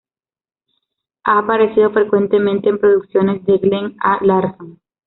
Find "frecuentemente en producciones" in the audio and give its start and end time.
1.93-3.45